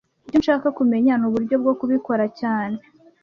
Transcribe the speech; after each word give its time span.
Icyo 0.27 0.37
nshaka 0.43 0.67
kumenya 0.77 1.13
nuburyo 1.19 1.55
bwo 1.61 1.73
kubikora 1.79 2.25
cyane 2.39 2.77